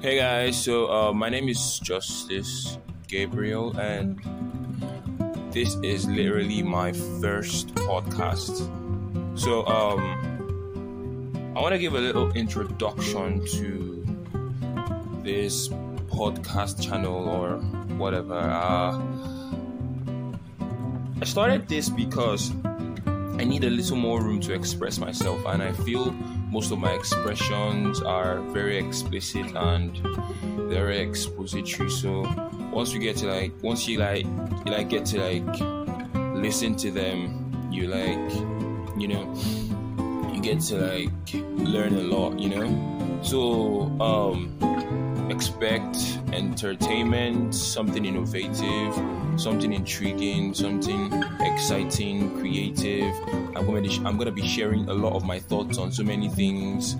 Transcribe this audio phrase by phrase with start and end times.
[0.00, 4.16] Hey guys, so uh, my name is Justice Gabriel, and
[5.50, 8.62] this is literally my first podcast.
[9.36, 14.06] So, um, I want to give a little introduction to
[15.24, 17.56] this podcast channel or
[17.98, 18.38] whatever.
[18.38, 19.02] Uh,
[21.20, 25.72] I started this because I need a little more room to express myself, and I
[25.72, 26.14] feel
[26.50, 29.96] most of my expressions are very explicit and
[30.68, 31.90] very expository.
[31.90, 32.22] So
[32.72, 35.60] once you get to like, once you like, you like get to like
[36.34, 38.32] listen to them, you like,
[38.98, 39.34] you know,
[40.32, 43.20] you get to like learn a lot, you know.
[43.22, 44.56] So um,
[45.30, 45.96] expect
[46.32, 48.94] entertainment, something innovative,
[49.40, 53.14] something intriguing, something exciting, creative.
[53.56, 56.28] I'm gonna be, I'm gonna be sharing a lot of my thoughts on so many
[56.28, 56.94] things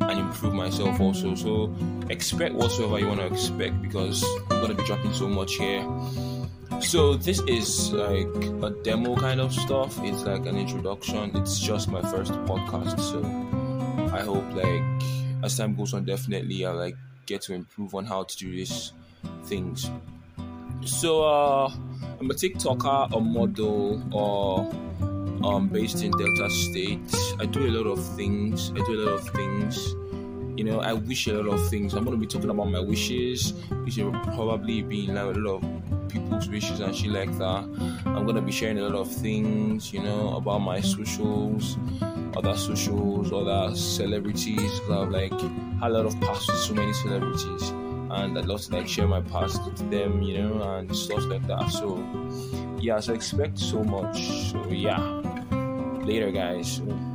[0.00, 1.34] and improve myself also.
[1.34, 1.74] So
[2.10, 5.84] expect whatsoever you want to expect because I'm gonna be dropping so much here.
[6.80, 9.98] So this is like a demo kind of stuff.
[10.02, 11.36] It's like an introduction.
[11.36, 13.22] It's just my first podcast, so
[14.14, 14.82] I hope like
[15.42, 16.96] as time goes on, definitely I like
[17.26, 18.92] get to improve on how to do these
[19.44, 19.90] things.
[20.84, 21.72] So uh,
[22.20, 24.70] I'm a TikToker, a model, or
[25.44, 27.00] um, based in Delta State.
[27.38, 28.70] I do a lot of things.
[28.70, 29.94] I do a lot of things.
[30.56, 31.94] You know, I wish a lot of things.
[31.94, 36.08] I'm gonna be talking about my wishes, which will probably be like a lot of
[36.08, 37.64] people's wishes and shit like that.
[38.06, 41.76] I'm gonna be sharing a lot of things, you know, about my socials,
[42.46, 44.80] other socials, other celebrities.
[44.90, 48.72] I've like had a lot of past with so many celebrities, and I'd love to
[48.76, 51.70] like share my past with them, you know, and stuff like that.
[51.70, 52.04] So
[52.80, 54.50] yeah, so expect so much.
[54.50, 54.98] So yeah,
[56.04, 56.76] later, guys.
[56.76, 57.13] So,